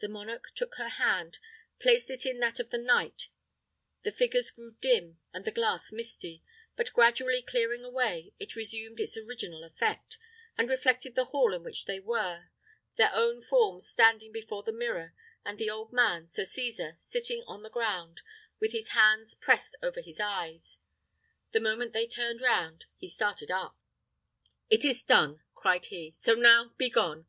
The 0.00 0.08
monarch 0.08 0.52
took 0.54 0.76
her 0.76 0.88
hand; 0.88 1.38
placed 1.78 2.08
it 2.08 2.24
in 2.24 2.40
that 2.40 2.58
of 2.58 2.70
the 2.70 2.78
knight; 2.78 3.28
the 4.02 4.10
figures 4.10 4.50
grew 4.50 4.76
dim 4.80 5.20
and 5.34 5.44
the 5.44 5.52
glass 5.52 5.92
misty; 5.92 6.42
but 6.74 6.94
gradually 6.94 7.42
clearing 7.42 7.84
away, 7.84 8.32
it 8.38 8.56
resumed 8.56 8.98
its 8.98 9.18
original 9.18 9.62
effect, 9.62 10.16
and 10.56 10.70
reflected 10.70 11.14
the 11.16 11.26
hall 11.26 11.52
in 11.52 11.62
which 11.64 11.84
they 11.84 12.00
were, 12.00 12.46
their 12.96 13.10
own 13.12 13.42
forms 13.42 13.86
standing 13.86 14.32
before 14.32 14.62
the 14.62 14.72
mirror, 14.72 15.12
and 15.44 15.58
the 15.58 15.68
old 15.68 15.92
man, 15.92 16.26
Sir 16.26 16.44
Cesar, 16.44 16.96
sitting 16.98 17.44
on 17.46 17.62
the 17.62 17.68
ground, 17.68 18.22
with 18.58 18.72
his 18.72 18.92
hands 18.92 19.34
pressed 19.34 19.76
over 19.82 20.00
his 20.00 20.18
eyes. 20.18 20.78
The 21.50 21.60
moment 21.60 21.92
they 21.92 22.06
turned 22.06 22.40
round, 22.40 22.86
he 22.96 23.06
started 23.06 23.50
up. 23.50 23.76
"It 24.70 24.82
is 24.82 25.04
done!" 25.04 25.42
cried 25.54 25.84
he; 25.84 26.14
"so 26.16 26.32
now, 26.32 26.72
begone! 26.78 27.26